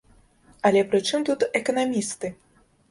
Але 0.69 0.81
прычым 0.93 1.29
тут 1.29 1.47
эканамісты? 1.61 2.35